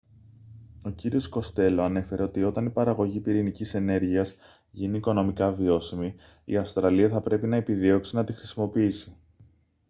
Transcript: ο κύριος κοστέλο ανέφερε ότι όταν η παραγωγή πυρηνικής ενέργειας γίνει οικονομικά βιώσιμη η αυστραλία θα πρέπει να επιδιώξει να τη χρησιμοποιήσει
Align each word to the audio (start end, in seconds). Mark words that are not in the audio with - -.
ο 0.81 0.89
κύριος 0.89 1.29
κοστέλο 1.29 1.81
ανέφερε 1.81 2.23
ότι 2.23 2.43
όταν 2.43 2.65
η 2.65 2.69
παραγωγή 2.69 3.19
πυρηνικής 3.19 3.73
ενέργειας 3.73 4.35
γίνει 4.71 4.97
οικονομικά 4.97 5.51
βιώσιμη 5.51 6.15
η 6.45 6.57
αυστραλία 6.57 7.09
θα 7.09 7.19
πρέπει 7.21 7.47
να 7.47 7.55
επιδιώξει 7.55 8.15
να 8.15 8.23
τη 8.23 8.33
χρησιμοποιήσει 8.33 9.15